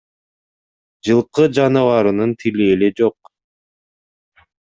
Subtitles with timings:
[1.09, 3.31] Жылкы жаныбарынын тили эле жок.